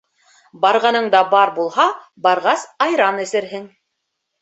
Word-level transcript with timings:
Барғанында 0.63 1.21
бар 1.35 1.53
булһа, 1.59 1.87
барғас, 2.29 2.67
айран 2.89 3.25
эсерһең. 3.29 3.73